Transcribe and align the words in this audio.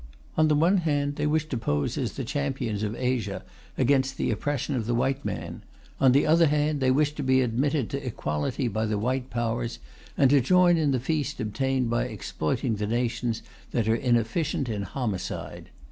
On 0.35 0.47
the 0.47 0.55
one 0.55 0.77
hand, 0.77 1.15
they 1.17 1.27
wish 1.27 1.45
to 1.49 1.59
pose 1.59 1.95
as 1.95 2.13
the 2.13 2.23
champions 2.23 2.81
of 2.81 2.95
Asia 2.95 3.43
against 3.77 4.17
the 4.17 4.31
oppression 4.31 4.73
of 4.75 4.87
the 4.87 4.95
white 4.95 5.23
man; 5.23 5.61
on 5.99 6.11
the 6.11 6.25
other 6.25 6.47
hand, 6.47 6.79
they 6.79 6.89
wish 6.89 7.11
to 7.13 7.21
be 7.21 7.41
admitted 7.41 7.87
to 7.91 8.03
equality 8.03 8.67
by 8.67 8.87
the 8.87 8.97
white 8.97 9.29
Powers, 9.29 9.77
and 10.17 10.31
to 10.31 10.41
join 10.41 10.75
in 10.75 10.89
the 10.89 10.99
feast 10.99 11.39
obtained 11.39 11.91
by 11.91 12.05
exploiting 12.05 12.77
the 12.77 12.87
nations 12.87 13.43
that 13.69 13.87
are 13.87 13.93
inefficient 13.95 14.69
in 14.69 14.81
homicide. 14.81 15.69